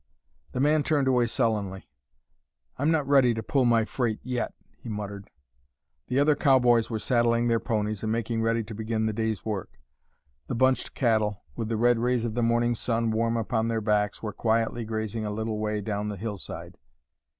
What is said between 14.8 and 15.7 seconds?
grazing a little